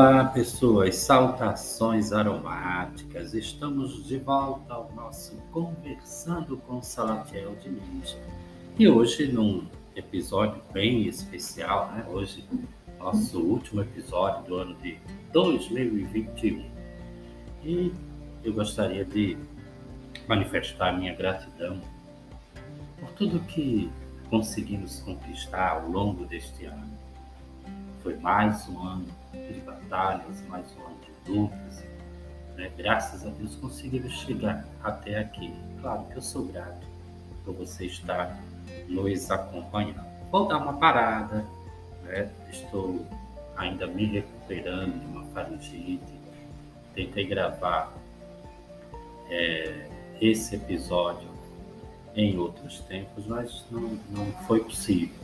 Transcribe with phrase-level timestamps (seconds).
[0.00, 3.34] Olá, pessoas, saudações aromáticas.
[3.34, 8.16] Estamos de volta ao nosso Conversando com Salatiel Diniz.
[8.78, 12.06] E hoje, num episódio bem especial, né?
[12.08, 12.42] Hoje,
[12.98, 14.96] nosso último episódio do ano de
[15.34, 16.64] 2021.
[17.62, 17.92] E
[18.42, 19.36] eu gostaria de
[20.26, 21.78] manifestar minha gratidão
[22.98, 23.90] por tudo que
[24.30, 26.90] conseguimos conquistar ao longo deste ano.
[28.02, 31.84] Foi mais um ano de batalhas, mais um ano de lutas.
[32.56, 32.70] Né?
[32.76, 35.54] Graças a Deus conseguimos chegar até aqui.
[35.80, 36.86] Claro que eu sou grato
[37.44, 38.38] por você estar
[38.88, 40.04] nos acompanhando.
[40.30, 41.44] Vou dar uma parada,
[42.04, 42.30] né?
[42.50, 43.06] estou
[43.56, 46.20] ainda me recuperando de uma faringite.
[46.94, 47.92] Tentei gravar
[49.28, 49.88] é,
[50.20, 51.28] esse episódio
[52.14, 55.20] em outros tempos, mas não, não foi possível.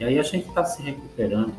[0.00, 1.54] E aí a gente está se recuperando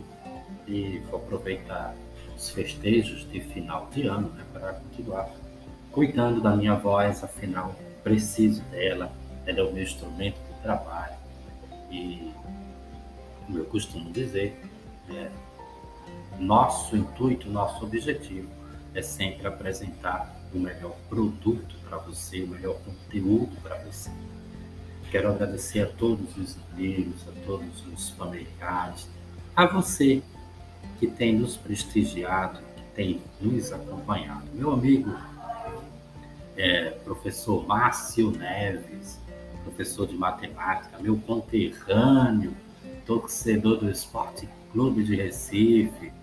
[0.67, 1.95] e vou aproveitar
[2.35, 5.29] os festejos de final de ano né, para continuar
[5.91, 9.11] cuidando da minha voz, afinal preciso dela,
[9.45, 11.15] ela é o meu instrumento de trabalho
[11.91, 12.33] e
[13.45, 14.57] como eu costumo dizer,
[15.09, 15.29] é,
[16.39, 18.47] nosso intuito, nosso objetivo
[18.93, 24.09] é sempre apresentar o melhor produto para você, o melhor conteúdo para você.
[25.11, 29.09] Quero agradecer a todos os amigos, a todos os familiares,
[29.55, 30.23] a você
[31.03, 34.45] que tem nos prestigiado, que tem nos acompanhado.
[34.53, 35.13] Meu amigo,
[36.55, 39.19] é, professor Márcio Neves,
[39.65, 42.55] professor de matemática, meu conterrâneo,
[43.05, 46.13] torcedor do Esporte Clube de Recife,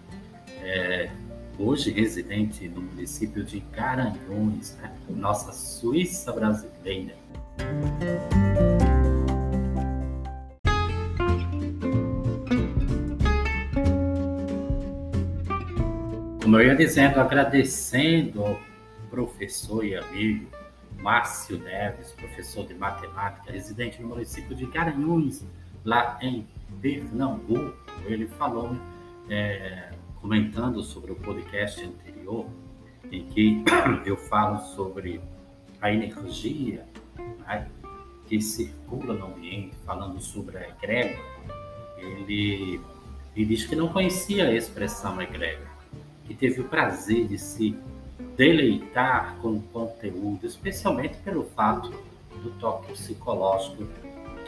[0.62, 1.10] é,
[1.58, 4.96] hoje residente no município de Garanhuns, né?
[5.10, 7.14] nossa Suíça brasileira.
[16.50, 18.60] Como eu ia dizendo, agradecendo ao
[19.08, 20.48] professor e amigo
[20.98, 25.44] Márcio Neves, professor de matemática, residente no município de Garanhuns,
[25.84, 26.44] lá em
[26.82, 27.72] Pernambuco.
[28.04, 28.76] Ele falou,
[29.28, 32.48] é, comentando sobre o podcast anterior,
[33.12, 33.62] em que
[34.04, 35.20] eu falo sobre
[35.80, 36.84] a energia
[37.46, 37.68] né,
[38.26, 41.22] que circula no ambiente, falando sobre a egrégora,
[41.96, 42.80] ele,
[43.36, 45.69] ele diz que não conhecia a expressão egrégora
[46.30, 47.76] que teve o prazer de se
[48.36, 51.90] deleitar com o conteúdo, especialmente pelo fato
[52.40, 53.84] do toque psicológico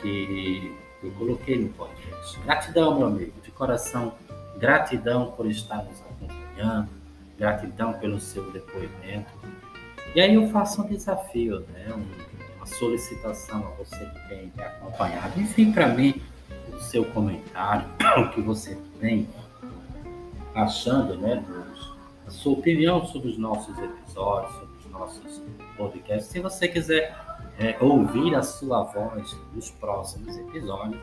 [0.00, 0.72] que
[1.02, 2.38] eu coloquei no podcast.
[2.44, 4.14] Gratidão, meu amigo, de coração,
[4.58, 6.88] gratidão por estar nos acompanhando,
[7.36, 9.32] gratidão pelo seu depoimento.
[10.14, 11.92] E aí eu faço um desafio, né?
[12.58, 15.40] uma solicitação a você que tem me acompanhado.
[15.40, 16.22] Enfim, para mim,
[16.72, 17.88] o seu comentário,
[18.22, 19.28] o que você tem
[20.54, 21.44] achando né,
[22.26, 25.42] a sua opinião sobre os nossos episódios, sobre os nossos
[25.76, 26.30] podcasts.
[26.30, 27.16] Se você quiser
[27.58, 31.00] é, ouvir a sua voz nos próximos episódios,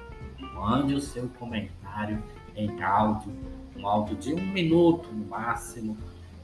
[0.54, 2.22] mande o seu comentário
[2.56, 3.32] em áudio,
[3.78, 5.98] um áudio de um minuto no máximo,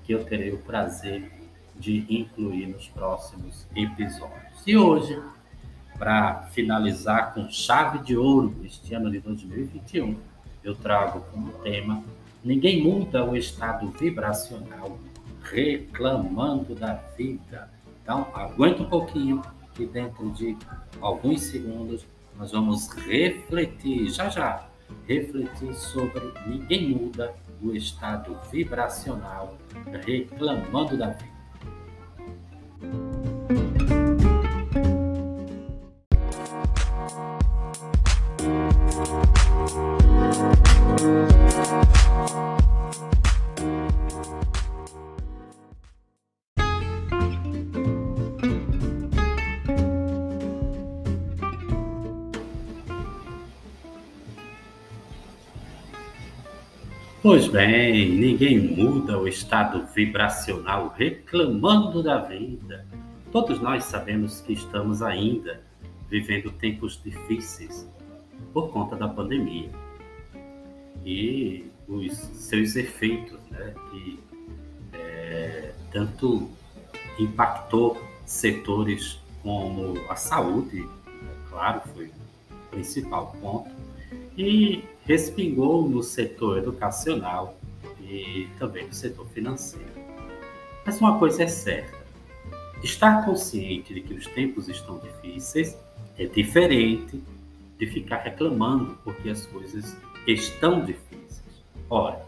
[0.03, 1.31] que eu terei o prazer
[1.75, 4.65] de incluir nos próximos episódios.
[4.65, 5.21] E hoje,
[5.97, 10.17] para finalizar com chave de ouro este ano de 2021,
[10.63, 12.03] eu trago como tema
[12.45, 14.99] Ninguém muda o estado vibracional
[15.41, 17.71] reclamando da vida.
[18.03, 19.41] Então, aguenta um pouquinho
[19.79, 20.55] e dentro de
[21.01, 22.05] alguns segundos
[22.37, 24.69] nós vamos refletir, já já,
[25.07, 27.33] refletir sobre ninguém muda
[27.63, 29.57] o estado vibracional
[30.05, 31.35] reclamando da vida.
[57.35, 62.87] Pois bem, ninguém muda o estado vibracional reclamando da vida.
[63.29, 65.61] Todos nós sabemos que estamos ainda
[66.09, 67.91] vivendo tempos difíceis
[68.53, 69.69] por conta da pandemia
[71.05, 74.17] e os seus efeitos, né, que
[74.93, 76.49] é, tanto
[77.19, 83.69] impactou setores como a saúde, né, claro, foi o principal ponto,
[84.37, 87.57] e respingou no setor educacional
[88.01, 89.89] e também no setor financeiro.
[90.85, 91.97] Mas uma coisa é certa:
[92.83, 95.77] estar consciente de que os tempos estão difíceis
[96.17, 97.21] é diferente
[97.77, 99.95] de ficar reclamando porque as coisas
[100.27, 101.43] estão difíceis.
[101.89, 102.25] Ora,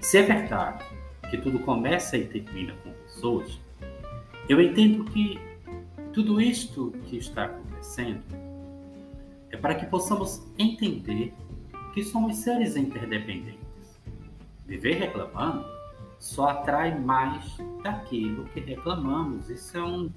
[0.00, 0.84] se é verdade
[1.30, 3.58] que tudo começa e termina com pessoas,
[4.48, 5.38] eu entendo que
[6.12, 8.22] tudo isto que está acontecendo
[9.50, 11.32] é para que possamos entender
[11.96, 13.98] que somos seres interdependentes.
[14.66, 15.64] Viver reclamando
[16.18, 19.48] só atrai mais daquilo que reclamamos.
[19.48, 20.10] Isso é, um,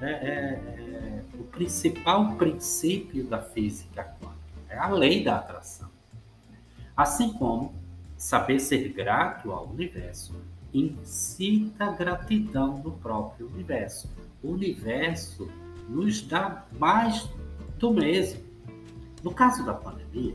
[0.00, 5.90] é, é, é o principal princípio da física quântica, é a lei da atração.
[6.96, 7.74] Assim como
[8.16, 10.34] saber ser grato ao universo
[10.72, 14.08] incita gratidão do próprio universo.
[14.42, 15.50] O universo
[15.86, 17.28] nos dá mais
[17.78, 18.42] do mesmo.
[19.22, 20.34] No caso da pandemia,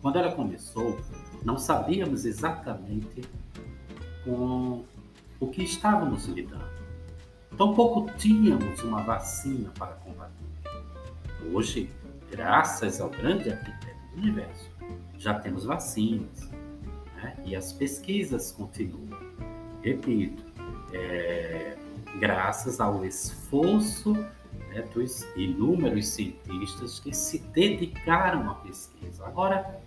[0.00, 0.98] quando ela começou,
[1.44, 3.22] não sabíamos exatamente
[4.24, 4.84] com
[5.38, 6.70] o que estávamos lidando.
[7.56, 10.32] Tampouco tínhamos uma vacina para combater.
[11.52, 11.90] Hoje,
[12.30, 14.70] graças ao grande arquiteto do universo,
[15.18, 16.48] já temos vacinas
[17.16, 17.36] né?
[17.44, 19.18] e as pesquisas continuam.
[19.82, 20.42] Repito,
[20.92, 21.76] é,
[22.18, 29.26] graças ao esforço né, dos inúmeros cientistas que se dedicaram à pesquisa.
[29.26, 29.80] Agora,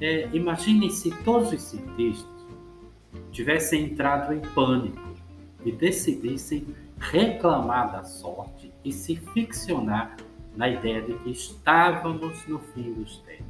[0.00, 2.32] é, imagine se todos os cientistas
[3.30, 5.00] tivessem entrado em pânico
[5.64, 10.16] e decidissem reclamar da sorte e se ficcionar
[10.56, 13.46] na ideia de que estávamos no fim dos tempos.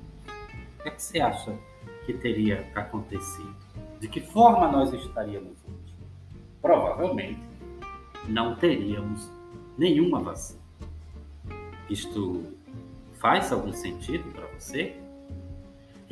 [0.79, 1.57] O que, é que você acha
[2.07, 3.55] que teria acontecido?
[4.01, 5.95] De que forma nós estaríamos hoje?
[6.61, 7.41] Provavelmente
[8.29, 9.31] não teríamos
[9.77, 10.61] nenhuma vacina.
[11.89, 12.45] Isto
[13.19, 15.02] faz algum sentido para você?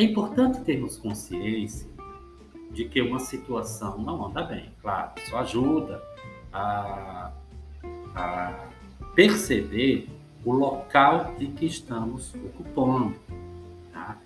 [0.00, 1.87] É importante termos consciência
[2.70, 4.73] de que uma situação não anda bem.
[4.81, 6.02] Claro, isso ajuda
[6.50, 7.31] a,
[8.14, 8.64] a
[9.14, 10.08] perceber
[10.43, 13.14] o local em que estamos ocupando.
[13.93, 14.17] Tá?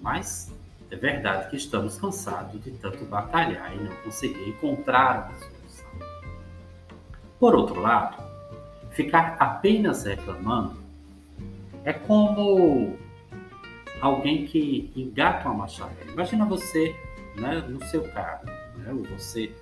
[0.00, 0.54] Mas
[0.92, 5.88] é verdade que estamos cansados de tanto batalhar e não conseguir encontrar uma solução.
[7.40, 8.22] Por outro lado,
[8.92, 10.76] ficar apenas reclamando
[11.82, 12.96] é como
[14.00, 16.12] alguém que engata uma marcha ré.
[16.12, 16.94] Imagina você
[17.36, 18.46] né, no seu carro,
[18.76, 19.52] né, você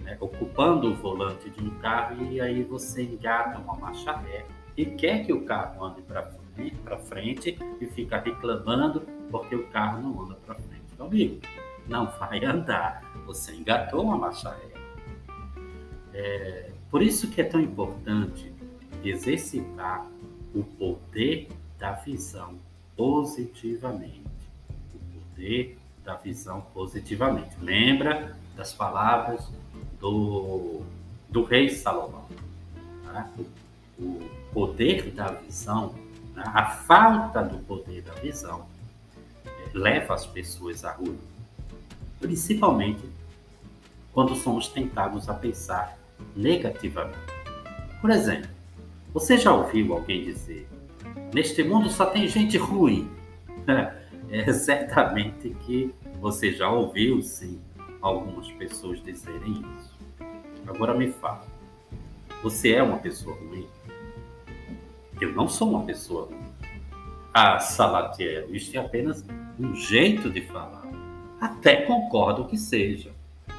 [0.00, 4.46] né, ocupando o volante de um carro e aí você engata uma marcha ré
[4.76, 10.22] e quer que o carro ande para frente e fica reclamando porque o carro não
[10.22, 10.82] anda para frente.
[10.92, 11.40] Então, amigo,
[11.88, 13.02] não vai andar.
[13.26, 14.70] Você engatou uma marcha ré.
[16.12, 18.52] É, por isso que é tão importante
[19.04, 20.06] exercitar
[20.54, 22.58] o poder da visão
[23.00, 24.22] positivamente.
[24.94, 24.98] O
[25.30, 27.56] poder da visão positivamente.
[27.62, 29.48] Lembra das palavras
[29.98, 30.82] do,
[31.30, 32.26] do rei Salomão.
[33.06, 33.30] Tá?
[33.98, 34.20] O,
[34.52, 35.94] poder da visão,
[36.34, 36.42] né?
[36.44, 38.66] a falta do poder da visão,
[39.46, 41.16] é, leva as pessoas à rua.
[42.18, 43.08] Principalmente
[44.12, 45.96] quando somos tentados a pensar
[46.36, 47.16] negativamente.
[48.00, 48.50] Por exemplo,
[49.14, 50.68] você já ouviu alguém dizer:
[51.32, 53.10] Neste mundo só tem gente ruim?
[54.32, 57.60] É certamente que você já ouviu, sim,
[58.00, 59.98] algumas pessoas dizerem isso.
[60.68, 61.44] Agora me fala:
[62.40, 63.66] você é uma pessoa ruim?
[65.20, 66.46] Eu não sou uma pessoa ruim.
[67.34, 69.24] Ah, Salatiel, isto é apenas
[69.58, 70.84] um jeito de falar.
[71.40, 73.10] Até concordo que seja.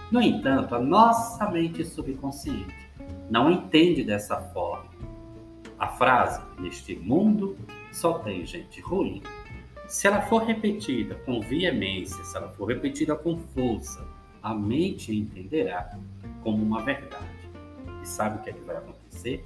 [0.10, 2.76] No entanto, a nossa mente subconsciente
[3.30, 4.71] não entende dessa forma
[5.82, 7.58] a frase neste mundo
[7.92, 9.24] só tem gente ruim.
[9.88, 14.08] Se ela for repetida com veemência, se ela for repetida com força,
[14.44, 15.98] a mente entenderá
[16.44, 17.26] como uma verdade.
[18.00, 19.44] E sabe o que é que vai acontecer?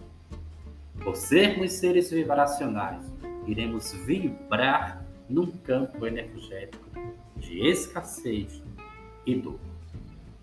[1.02, 3.10] Por sermos seres vibracionais,
[3.48, 6.86] iremos vibrar num campo energético
[7.38, 8.62] de escassez
[9.26, 9.60] e dor.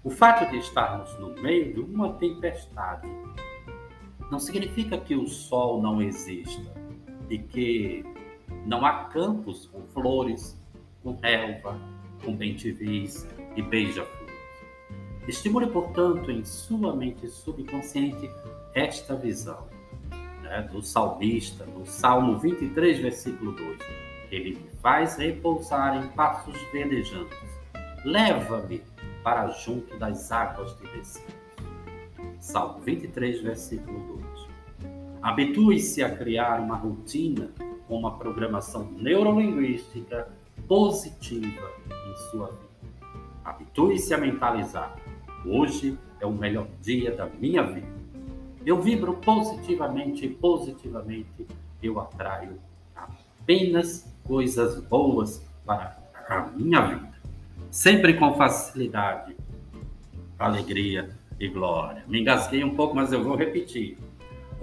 [0.02, 3.06] O fato de estarmos no meio de uma tempestade
[4.32, 6.72] não significa que o sol não exista
[7.28, 8.02] e que
[8.64, 10.58] não há campos com flores,
[11.02, 11.78] com relva,
[12.24, 14.32] com bentivis, e beija-flores.
[15.28, 18.30] Estimule, portanto, em sua mente subconsciente
[18.74, 19.68] esta visão
[20.40, 23.78] né, do salmista, no Salmo 23, versículo 2.
[24.30, 27.38] Ele me faz repousar em passos verdejantes.
[28.02, 28.82] Leva-me
[29.22, 31.42] para junto das águas de descanso.
[32.40, 34.21] Salmo 23, versículo 2.
[35.22, 37.50] Habitue-se a criar uma rotina
[37.86, 40.28] com uma programação neurolinguística
[40.66, 42.72] positiva em sua vida.
[43.44, 44.96] Habitue-se a mentalizar
[45.44, 47.88] Hoje é o melhor dia da minha vida.
[48.64, 51.46] Eu vibro positivamente e positivamente
[51.82, 52.60] eu atraio
[52.94, 55.96] apenas coisas boas para
[56.28, 57.12] a minha vida.
[57.72, 59.36] Sempre com facilidade,
[60.38, 61.10] alegria
[61.40, 62.04] e glória.
[62.06, 63.98] Me engasguei um pouco, mas eu vou repetir.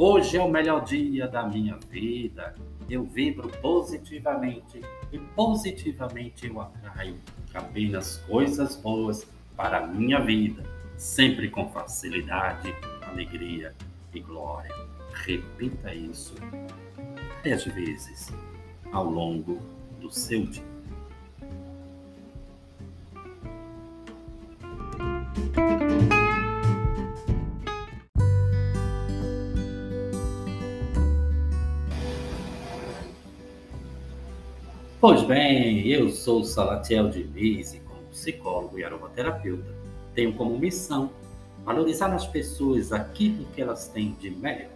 [0.02, 2.56] Hoje é o melhor dia da minha vida.
[2.90, 4.80] Eu vibro positivamente
[5.12, 7.18] e positivamente eu atraio
[7.54, 10.64] apenas coisas boas para a minha vida,
[10.96, 12.74] sempre com facilidade,
[13.06, 13.76] alegria
[14.14, 14.74] e glória.
[15.12, 16.34] Repita isso
[17.44, 18.34] dez vezes
[18.94, 19.60] ao longo
[20.00, 20.64] do seu dia.
[35.02, 39.74] Pois bem, eu sou Salatiel de Lise psicólogo e aromaterapeuta,
[40.14, 41.10] tenho como missão
[41.64, 44.68] valorizar nas pessoas aquilo que elas têm de melhor.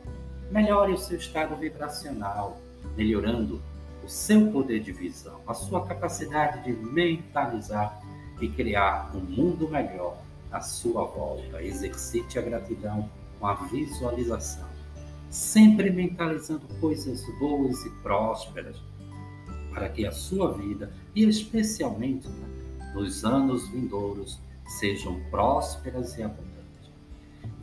[0.50, 2.58] Melhore o seu estado vibracional,
[2.96, 3.62] melhorando
[4.02, 8.02] o seu poder de visão, a sua capacidade de mentalizar
[8.40, 10.16] e criar um mundo melhor
[10.50, 11.62] à sua volta.
[11.62, 13.10] Exercite a gratidão
[13.42, 14.70] com a visualização,
[15.30, 18.78] sempre mentalizando coisas boas e prósperas
[19.74, 22.28] para que a sua vida e especialmente
[22.94, 24.40] nos anos vindouros
[24.80, 26.92] sejam prósperas e abundantes.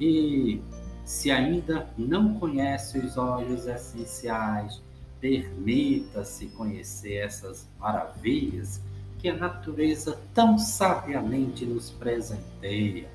[0.00, 0.60] E
[1.04, 4.82] se ainda não conhece os óleos essenciais,
[5.20, 8.80] permita-se conhecer essas maravilhas
[9.18, 13.08] que a natureza tão sabiamente nos presenteia.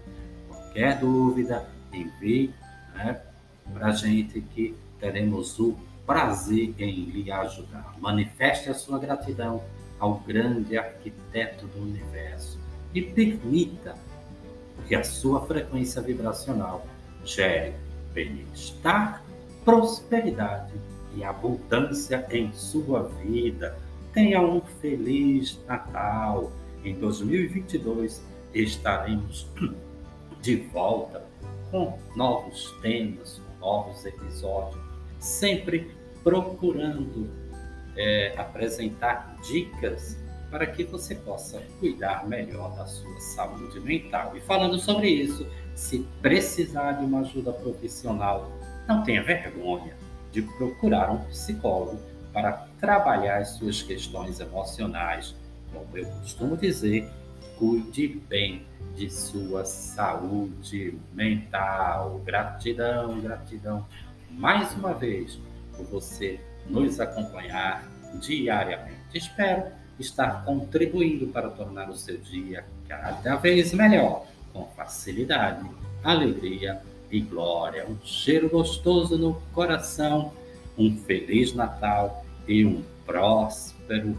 [0.47, 2.53] Qualquer dúvida, envie
[2.93, 3.21] né,
[3.73, 5.75] para a gente que teremos o
[6.05, 7.95] prazer em lhe ajudar.
[8.00, 9.63] Manifeste a sua gratidão
[10.00, 12.59] ao grande arquiteto do universo
[12.93, 13.95] e permita
[14.88, 16.85] que a sua frequência vibracional
[17.24, 17.74] gere
[18.13, 19.24] bem-estar,
[19.63, 20.74] prosperidade
[21.15, 23.77] e abundância em sua vida.
[24.13, 26.51] Tenha um feliz Natal.
[26.83, 29.47] Em 2022 estaremos
[30.41, 31.25] de volta
[31.71, 34.85] com novos temas, novos episódios,
[35.25, 35.91] sempre
[36.24, 37.29] procurando
[37.98, 40.17] é, apresentar dicas
[40.51, 44.38] para que você possa cuidar melhor da sua saúde mental.
[44.38, 48.51] E falando sobre isso, se precisar de uma ajuda profissional,
[48.88, 49.96] não tenha vergonha
[50.32, 52.00] de procurar um psicólogo
[52.32, 55.36] para trabalhar as suas questões emocionais.
[55.74, 57.10] Como eu costumo dizer,
[57.58, 58.65] cuide bem
[58.96, 62.22] de sua saúde mental.
[62.24, 63.86] Gratidão, gratidão
[64.38, 65.39] mais uma vez
[65.75, 67.89] por você nos acompanhar
[68.20, 69.00] diariamente.
[69.13, 75.65] Espero estar contribuindo para tornar o seu dia cada vez melhor, com facilidade,
[76.04, 77.88] alegria e glória.
[77.88, 80.34] Um cheiro gostoso no coração,
[80.77, 84.18] um feliz Natal e um próspero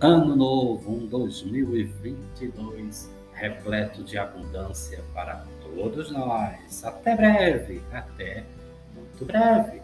[0.00, 6.84] ano novo, um 2022 repleto de abundância para todos nós.
[6.84, 8.44] Até breve, até
[9.18, 9.82] muito breve.